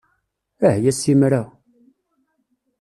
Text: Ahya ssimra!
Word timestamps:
Ahya 0.69 0.91
ssimra! 0.97 1.41